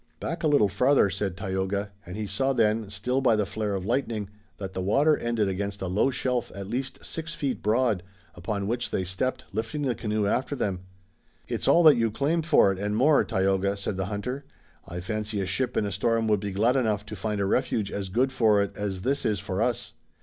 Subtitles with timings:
[0.19, 3.85] "Back a little farther," said Tayoga, and he saw then, still by the flare of
[3.85, 8.01] lightning, that the water ended against a low shelf at least six feet broad,
[8.33, 10.79] upon which they stepped, lifting the canoe after them.
[11.47, 14.43] "It's all that you claimed for it, and more, Tayoga," said the hunter.
[14.87, 17.91] "I fancy a ship in a storm would be glad enough to find a refuge
[17.91, 19.93] as good for it as this is for us."